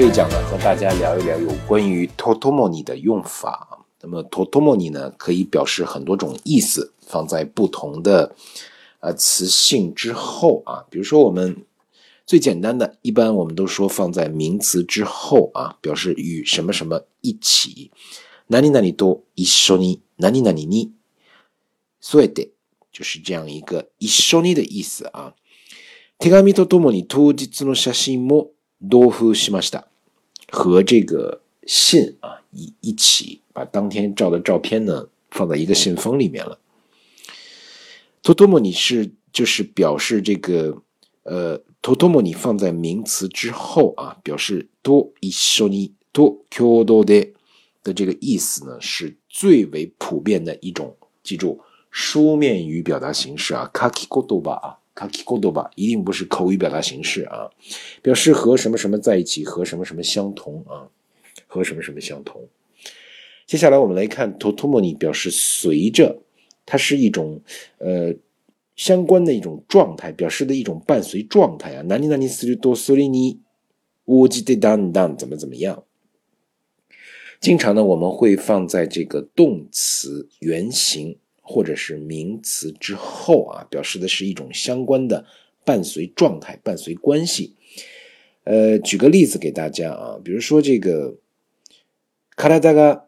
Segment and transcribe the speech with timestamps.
[0.00, 3.84] 这一讲呢，和大家聊一聊有关于 t t o m o n y 的用法。
[4.00, 8.32] 那么，t t o m o n y 呢，可以表示很多种意思，放在不同的
[9.00, 10.84] 呃词性之后啊。
[10.88, 11.64] 比如说，我们
[12.24, 17.90] 最简单的一般，我们都说放在名词之后啊，表示与什么什么一起。
[18.46, 20.92] 哪里哪里都一緒に、哪里哪里你
[22.00, 22.50] それで，
[22.92, 25.34] 就是这样一个一緒に的意思啊。
[26.20, 29.84] 手紙とともに当日の写真も多フ西マシ达
[30.52, 36.58] 和这个信啊一一起把当天照的照片呢放在一个信封里面了。
[38.22, 40.80] トトモ你是就是表示这个
[41.24, 47.32] 呃トトモ你放在名词之后啊表示多一索尼多 Q 多で
[47.82, 54.04] 的这个意思呢是最为普遍的一种记住书面语表达形式啊書き
[54.46, 54.77] 言啊。
[54.98, 57.46] 卡奇过多吧，一定不是口语表达形式啊，
[58.02, 60.90] 表示和什么什么在一起，和什么什么相同啊，
[61.46, 62.48] 和什么什么相同。
[63.46, 66.18] 接下来我们来看，totomoni 表示随着，
[66.66, 67.40] 它是一种
[67.78, 68.12] 呃
[68.74, 71.82] 相关的一种状态，表示的一种伴随状态啊。
[71.82, 73.38] 哪里哪里，斯鲁多斯里尼，
[74.06, 75.84] 乌吉得当当，怎么怎么样？
[77.40, 81.16] 经常呢，我们会放在这个动词原形。
[81.48, 85.24] 或者是名词之后啊，表示的是一种相关的
[85.64, 87.54] 伴随状态、伴随关系。
[88.44, 91.16] 呃，举个例子给大家啊，比如说这个，
[92.36, 93.00] 体が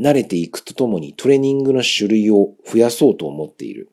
[0.00, 3.88] 慣れていくとともにトレーニングの種類を増やそうと思っている。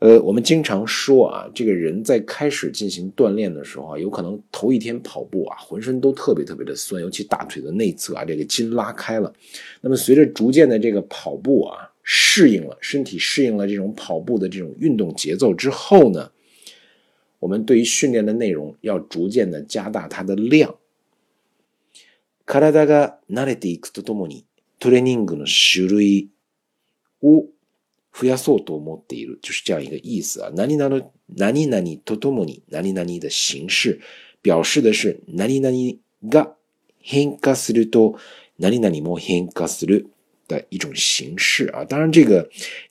[0.00, 9.32] 呃，我们经常说啊，这个人在开始进行锻炼的时候啊，有可能头一天跑步啊，浑身都特别特别的酸，尤其大腿的内侧啊，这个筋拉开了。
[9.80, 16.32] 那么随着逐渐的这个跑步啊，适应了身体适应了这种跑步的这种运动节奏之后呢，
[17.38, 20.76] 我们对于训练的内容要逐渐的加大它的量。
[22.44, 24.44] 体が慣れていくとともに、
[24.78, 26.28] トレーニングの種類
[27.22, 27.46] を
[28.12, 30.50] 増やそうと思っている，就是这样一个意思啊。
[30.54, 31.02] 何々
[31.36, 34.00] 何々とともに何々的形式，
[34.42, 35.98] 表示的是何々
[36.28, 36.50] が
[37.00, 38.18] 変化すると
[38.58, 40.11] 何々も変化する。
[40.52, 42.46] 的一种形式啊，当然这个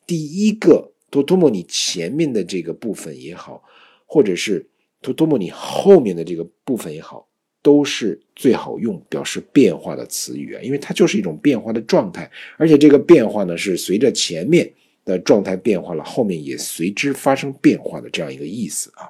[0.07, 3.61] 第一个多多么你前面的这个部分也好，
[4.07, 4.67] 或者是
[5.01, 7.27] 多多么你后面的这个部分也好，
[7.61, 14.73] 都是最好用表示变化的词语啊，因为它就是一种变化的状态，而且这个变化呢是随着前面
[15.05, 19.07] 的状态变化了，后面也随之发生变化的这样一个意思啊。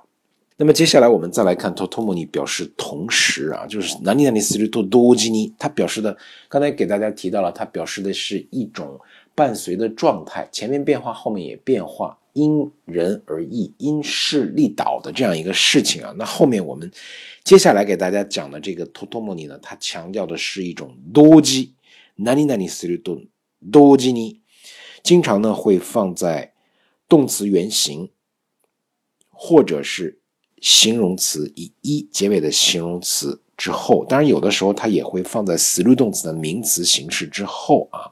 [0.62, 6.16] 那么接下来我们再来看 totomoni 表示同时啊，就是 nani nani siri do d o j i n 它表示的
[6.48, 9.00] 刚才给大家提到了，它表示的是一种
[9.34, 16.14] 伴随的状态，前面变化，后面也变化，因人而异，因势利导的这样一个事情啊。
[16.16, 16.92] 那后面我们
[17.44, 21.74] 接下来给大家讲的这个 totomoni 呢，它强调的是一种多机
[22.18, 23.16] j i n i n a n i nani siri do
[23.72, 24.40] d o j i n
[25.02, 26.54] 经常呢会放在
[27.10, 28.12] 动词原形
[29.32, 30.20] 或者是
[30.62, 38.06] 形容词以一结尾的形容词之后，当然有的时候它也会放在实律动词的名词形式之后啊。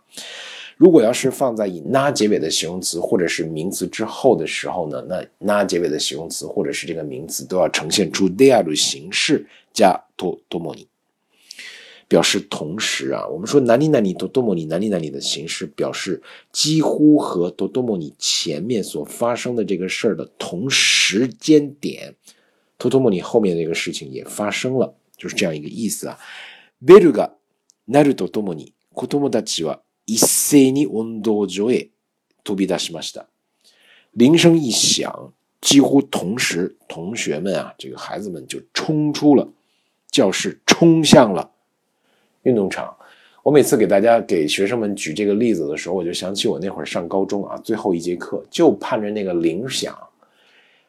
[0.75, 5.03] 如果要是放在以 na 结尾的形容词或者是名词之后的时候呢，
[5.39, 10.87] 那 na 结尾的形容词或者是这个名词都要呈现出 are 的形式加 to o 多摩 y
[12.07, 13.27] 表示同时啊。
[13.27, 22.15] 我们说哪里哪里多多 n 尼，哪里哪里的形式表示几乎和多多摩 y 前面所发生的这个事儿的同时间点。
[22.79, 26.17] 托托莫尼后面的一个事情也发生了，就是这样一个意思啊。
[26.83, 27.29] ベルが
[27.89, 28.55] 鳴るとトトモ
[28.93, 31.89] 子供たちは一斉に運動場へ
[32.43, 33.25] 飛び出しました。
[34.13, 39.47] 铃声一响，几乎同时，同学们啊，这个孩子们就冲出了
[40.09, 41.51] 教室，冲向了
[42.43, 42.95] 运动场。
[43.43, 49.97] 我每次给大家给学生们举这个例子的时候，我就想起我那会儿上高中啊，最后一节课就盼着那个铃响，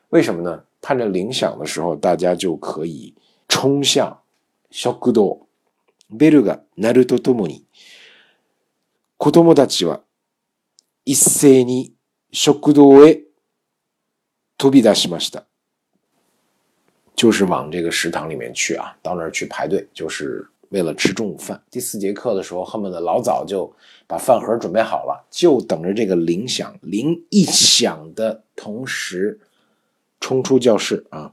[0.08, 0.60] 为什么呢？
[0.82, 3.14] 盼着铃响的时候，大家就可以
[3.48, 4.20] 冲向
[4.70, 5.46] 小古道。
[6.12, 7.64] ベルルがナルトとモニ。
[9.16, 10.00] 子供たちは
[11.04, 11.92] 一斉に
[12.32, 13.22] 食堂へ
[14.58, 15.44] 飛び出しました。
[17.14, 21.62] 就是往这个食堂里面去啊，到那儿去排队，就是为了吃中午饭。
[21.70, 23.72] 第四节课的时候，恨不得老早就
[24.08, 26.76] 把饭盒准备好了，就等着这个铃响。
[26.82, 29.38] 铃一响的同时。
[30.20, 31.32] 冲出教室啊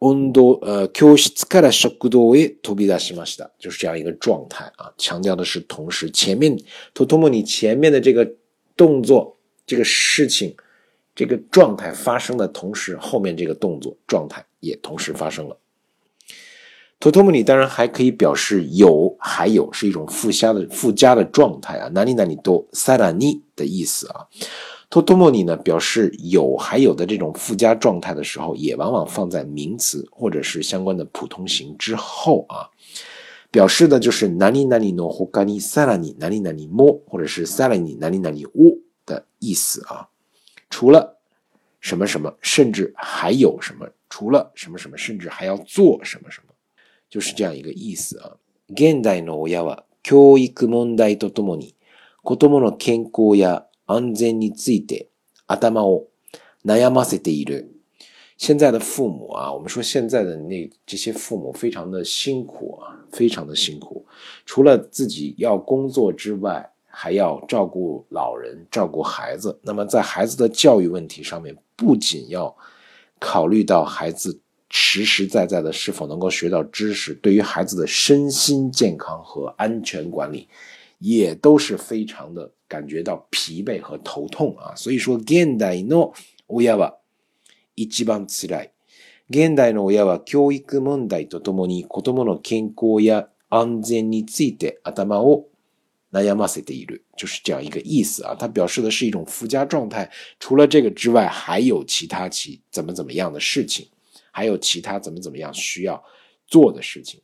[0.00, 1.88] o n o 呃 k o s h u k a r a s g
[1.88, 2.18] o t
[2.70, 4.92] o b d a s m a 就是这样一个状态啊。
[4.98, 6.54] 强调的是同时，前面
[6.92, 8.28] to t o m 前面的这个
[8.76, 10.54] 动作、这个事情、
[11.14, 15.56] 这个状态发生的同时，后面这个动作、状态也同时发生了。
[17.00, 24.26] to t o m 当然还可以表示有，还有是一种附加的附加的状态啊，nani nani 的意思啊。
[24.88, 25.56] 都、都、么里呢？
[25.56, 32.68] 表示有还有的这种附加状态的时候，也往往放在名词或者是相关的普通型之后啊。
[33.50, 38.52] 表示的就是“哪里哪里呢”或“咖喱塞了你哪里哪里么”或者是“塞了你哪里哪里喔”
[39.06, 40.06] 的意思啊。
[40.68, 41.16] 除了
[41.80, 43.88] 什么什么，甚至还有什么？
[44.08, 46.52] 除了什么什么，甚至还要做什么什么？
[47.08, 48.30] 就是这样一个意思啊。
[48.76, 51.74] 现代の親は教育問題とともに
[52.24, 55.08] 子どもの健康や安则你自己得
[55.46, 56.02] 阿达嘛哦，
[56.62, 57.64] 南亚马斯的一类。
[58.36, 64.04] 现在的父母啊，我们说现在的那这些父母非常的辛苦啊，非常的辛苦。
[64.44, 69.56] 除了自己要工作之外，还要照顾老人、照顾孩子。
[69.62, 72.54] 那么在孩子的教育问题上面，不仅要
[73.20, 74.38] 考虑到孩子
[74.70, 80.48] 实实在在的是否能够学到知识，对于孩子的身心健康和安全管理。
[80.98, 86.12] 也都是非常的感觉到疲惫和头痛啊，所以说，現代の
[86.48, 86.94] 親は
[87.74, 88.70] 一番辛い。
[89.28, 95.46] 現代の親は教育問題とともに子供の健康や安全について頭を
[96.12, 98.34] 悩ませている，就是这样一个意思啊。
[98.34, 100.10] 它表示的是一种附加状态。
[100.40, 103.86] 除了这个之外，还有其他其怎么怎么样的事情，
[104.30, 106.02] 还有其他怎么怎么样需要
[106.46, 107.20] 做的事情，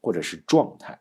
[0.00, 0.98] 或者是状态。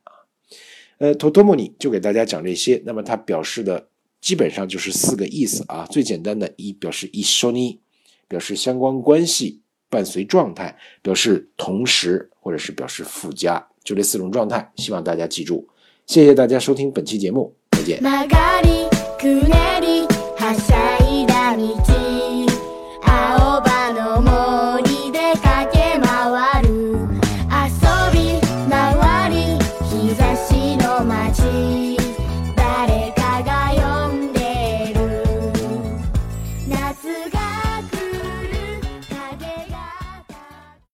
[0.99, 2.81] 呃，托托莫尼就给大家讲这些。
[2.85, 3.87] 那么他表示的
[4.21, 5.85] 基本上就是四个意思啊。
[5.89, 7.79] 最简单的一表示一说に，
[8.27, 15.67] 表示相关关系、伴随状态，表示同时或者是表示附加，就这四种状态，希望大家记住。
[16.05, 18.03] 谢谢大家收听本期节目，再见。